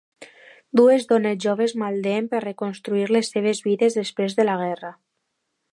Dues 0.79 1.03
dones 1.11 1.37
joves 1.45 1.75
malden 1.83 2.31
per 2.33 2.41
reconstruir 2.47 3.05
les 3.17 3.31
seves 3.35 3.63
vides 3.69 3.99
després 4.03 4.39
de 4.41 4.49
la 4.51 4.57
guerra. 4.65 4.95